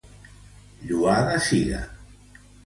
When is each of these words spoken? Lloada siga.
Lloada 0.87 1.37
siga. 1.49 1.83